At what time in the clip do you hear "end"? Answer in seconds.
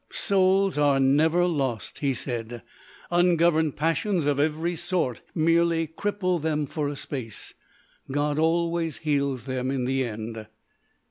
10.03-10.47